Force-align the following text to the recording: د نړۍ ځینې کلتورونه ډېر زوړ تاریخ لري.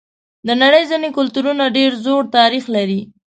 د 0.47 0.49
نړۍ 0.61 0.83
ځینې 0.91 1.09
کلتورونه 1.17 1.63
ډېر 1.77 1.91
زوړ 2.05 2.23
تاریخ 2.37 2.63
لري. 2.75 3.01